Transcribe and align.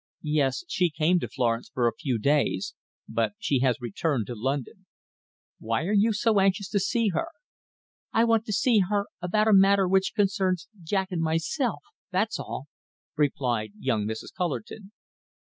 "Yes. 0.33 0.63
She 0.67 0.89
came 0.89 1.19
to 1.19 1.27
Florence 1.27 1.69
for 1.71 1.87
a 1.87 1.93
few 1.93 2.17
days, 2.17 2.73
but 3.07 3.33
she 3.37 3.59
has 3.59 3.77
returned 3.79 4.25
to 4.25 4.35
London. 4.35 4.87
Why 5.59 5.83
are 5.85 5.93
you 5.93 6.11
so 6.11 6.39
anxious 6.39 6.67
to 6.69 6.79
see 6.79 7.09
her?" 7.09 7.27
"I 8.11 8.23
want 8.23 8.45
to 8.45 8.51
see 8.51 8.79
her 8.89 9.05
about 9.21 9.47
a 9.47 9.53
matter 9.53 9.87
which 9.87 10.15
concerns 10.15 10.67
Jack 10.81 11.11
and 11.11 11.21
myself 11.21 11.83
that's 12.09 12.39
all," 12.39 12.65
replied 13.15 13.73
young 13.79 14.07
Mrs. 14.07 14.33
Cullerton. 14.35 14.91